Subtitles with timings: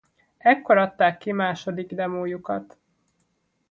[0.37, 2.77] Ekkor adták ki második demójukat.